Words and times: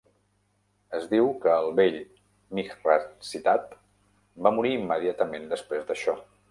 Es 0.99 1.03
diu 1.11 1.29
que 1.43 1.51
el 1.57 1.69
vell 1.81 1.99
Mihransitad 2.61 3.79
va 4.47 4.55
morir 4.59 4.77
immediatament 4.81 5.51
després 5.57 5.89
d'això. 5.93 6.23